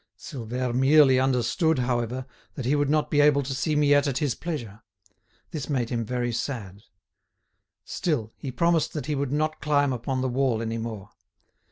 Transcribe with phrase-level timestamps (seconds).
[0.17, 4.33] Silvère merely understood, however, that he would not be able to see Miette at his
[4.33, 4.81] pleasure.
[5.51, 6.81] This made him very sad.
[7.85, 11.11] Still, he promised that he would not climb upon the wall any more.